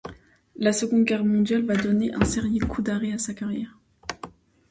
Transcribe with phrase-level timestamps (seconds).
[0.55, 3.77] La Seconde Guerre mondiale va donner un sérieux coup d'arrêt à sa carrière.